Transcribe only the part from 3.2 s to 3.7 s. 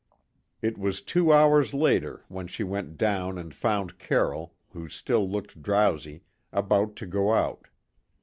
and